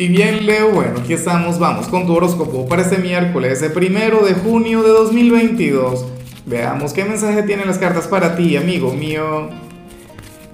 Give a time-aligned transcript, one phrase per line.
[0.00, 4.24] Y bien, Leo, bueno, aquí estamos, vamos con tu horóscopo para este miércoles, el primero
[4.24, 6.06] de junio de 2022.
[6.46, 9.50] Veamos qué mensaje tienen las cartas para ti, amigo mío.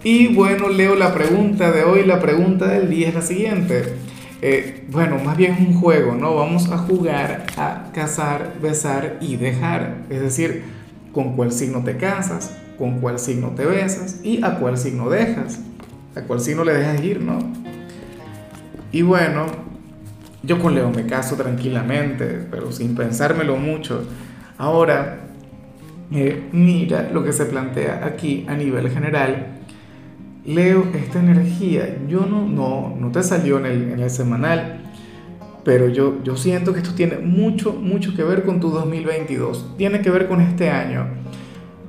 [0.02, 3.94] Y bueno, Leo, la pregunta de hoy, la pregunta del día es la siguiente.
[4.42, 6.34] Eh, bueno, más bien es un juego, ¿no?
[6.34, 9.98] Vamos a jugar a casar, besar y dejar.
[10.10, 10.64] Es decir,
[11.12, 15.60] con cuál signo te casas, con cuál signo te besas y a cuál signo dejas.
[16.16, 17.65] A cuál signo le dejas ir, ¿no?
[18.96, 19.44] Y bueno,
[20.42, 24.02] yo con Leo me caso tranquilamente, pero sin pensármelo mucho.
[24.56, 25.18] Ahora,
[26.10, 29.58] eh, mira lo que se plantea aquí a nivel general.
[30.46, 34.80] Leo, esta energía, yo no, no, no te salió en el, semanal,
[35.62, 39.74] pero yo, yo siento que esto tiene mucho, mucho que ver con tu 2022.
[39.76, 41.06] Tiene que ver con este año.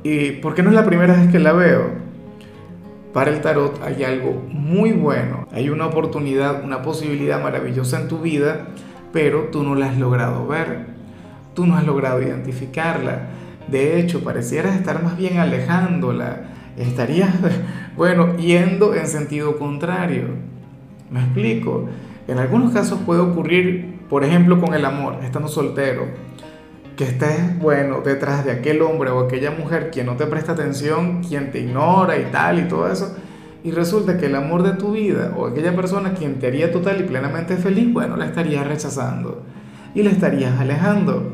[0.04, 2.07] Y porque no es la primera vez que la veo
[3.14, 8.20] para el tarot hay algo muy bueno, hay una oportunidad, una posibilidad maravillosa en tu
[8.20, 8.68] vida,
[9.14, 10.88] pero tú no la has logrado ver,
[11.54, 13.28] tú no has logrado identificarla.
[13.68, 16.44] De hecho, parecieras estar más bien alejándola,
[16.78, 17.34] estarías,
[17.98, 20.26] bueno, yendo en sentido contrario.
[21.10, 21.88] ¿Me explico?
[22.28, 26.06] En algunos casos puede ocurrir, por ejemplo, con el amor, estando soltero
[26.98, 31.24] que estés, bueno, detrás de aquel hombre o aquella mujer quien no te presta atención,
[31.24, 33.16] quien te ignora y tal y todo eso,
[33.64, 37.00] y resulta que el amor de tu vida o aquella persona quien te haría total
[37.00, 39.44] y plenamente feliz, bueno, la estarías rechazando
[39.94, 41.34] y la estarías alejando.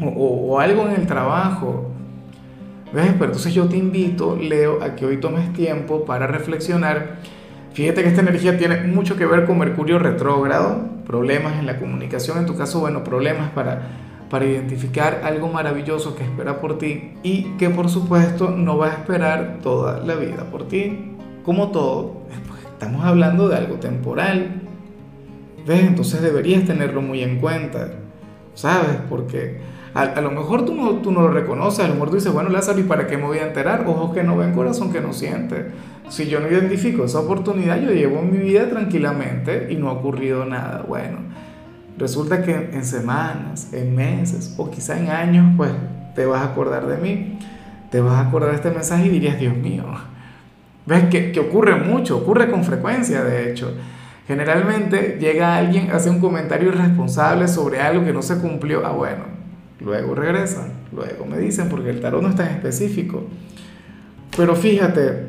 [0.00, 1.92] O, o, algo en el trabajo.
[2.92, 3.12] ¿Ves?
[3.12, 7.18] Pero entonces yo te invito, Leo, a que hoy tomes tiempo para reflexionar.
[7.74, 12.38] Fíjate que esta energía tiene mucho que ver con Mercurio retrógrado, problemas en la comunicación,
[12.38, 13.82] en tu caso, bueno, problemas para
[14.34, 18.92] para identificar algo maravilloso que espera por ti y que por supuesto no va a
[18.94, 21.12] esperar toda la vida por ti.
[21.44, 22.22] Como todo,
[22.72, 24.60] estamos hablando de algo temporal.
[25.64, 25.84] ¿Ves?
[25.84, 27.92] Entonces deberías tenerlo muy en cuenta,
[28.54, 28.96] ¿sabes?
[29.08, 29.60] Porque
[29.94, 32.82] a, lo mejor tú no, tú no lo reconoces, a lo mejor bueno Lázaro, ¿y
[32.82, 33.84] para qué me voy a enterar?
[33.86, 35.66] Ojos que no ven, corazón que no siente.
[36.08, 40.44] Si yo no identifico esa oportunidad, yo llevo mi vida tranquilamente y no ha ocurrido
[40.44, 40.84] nada.
[40.88, 41.18] Bueno,
[41.96, 45.70] resulta que en semanas, en meses o quizá en años, pues
[46.14, 47.38] te vas a acordar de mí,
[47.90, 49.84] te vas a acordar de este mensaje y dirías, Dios mío,
[50.86, 53.74] ves que, que ocurre mucho, ocurre con frecuencia de hecho.
[54.26, 59.24] Generalmente llega alguien, hace un comentario irresponsable sobre algo que no se cumplió, ah bueno,
[59.80, 63.24] luego regresan, luego me dicen, porque el tarot no es tan específico.
[64.34, 65.26] Pero fíjate,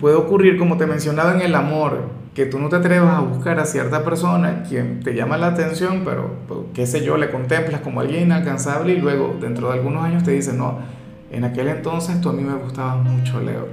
[0.00, 3.60] puede ocurrir como te mencionaba en el amor, que tú no te atrevas a buscar
[3.60, 7.82] a cierta persona quien te llama la atención, pero pues, qué sé yo, le contemplas
[7.82, 10.78] como alguien inalcanzable y luego dentro de algunos años te dice, no,
[11.30, 13.68] en aquel entonces tú a mí me gustabas mucho, Leo.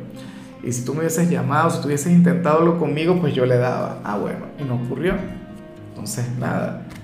[0.62, 4.00] Y si tú me hubieses llamado, si tú hubieses intentado conmigo, pues yo le daba.
[4.04, 5.14] Ah, bueno, y no ocurrió.
[5.90, 6.86] Entonces, nada.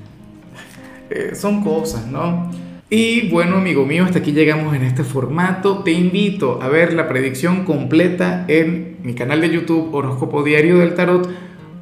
[1.08, 2.50] Eh, son cosas, ¿no?
[2.90, 5.84] Y bueno, amigo mío, hasta aquí llegamos en este formato.
[5.84, 10.96] Te invito a ver la predicción completa en mi canal de YouTube Horóscopo Diario del
[10.96, 11.30] Tarot